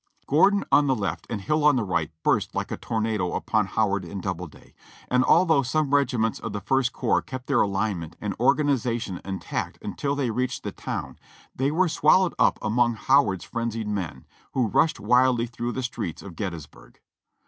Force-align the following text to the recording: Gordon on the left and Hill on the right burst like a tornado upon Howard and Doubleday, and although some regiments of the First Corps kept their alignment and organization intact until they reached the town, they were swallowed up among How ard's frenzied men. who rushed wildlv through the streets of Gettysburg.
Gordon 0.25 0.63
on 0.71 0.87
the 0.87 0.95
left 0.95 1.27
and 1.29 1.41
Hill 1.41 1.63
on 1.63 1.75
the 1.75 1.83
right 1.83 2.09
burst 2.23 2.55
like 2.55 2.71
a 2.71 2.75
tornado 2.75 3.35
upon 3.35 3.67
Howard 3.67 4.03
and 4.03 4.19
Doubleday, 4.19 4.73
and 5.11 5.23
although 5.23 5.61
some 5.61 5.93
regiments 5.93 6.39
of 6.39 6.53
the 6.53 6.59
First 6.59 6.91
Corps 6.91 7.21
kept 7.21 7.45
their 7.45 7.61
alignment 7.61 8.15
and 8.19 8.33
organization 8.39 9.21
intact 9.23 9.77
until 9.79 10.15
they 10.15 10.31
reached 10.31 10.63
the 10.63 10.71
town, 10.71 11.19
they 11.55 11.69
were 11.69 11.87
swallowed 11.87 12.33
up 12.39 12.57
among 12.63 12.95
How 12.95 13.27
ard's 13.27 13.43
frenzied 13.45 13.87
men. 13.87 14.25
who 14.53 14.65
rushed 14.69 14.97
wildlv 14.97 15.49
through 15.51 15.73
the 15.73 15.83
streets 15.83 16.23
of 16.23 16.35
Gettysburg. 16.35 16.99